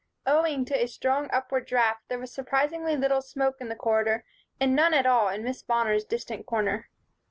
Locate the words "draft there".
1.67-2.17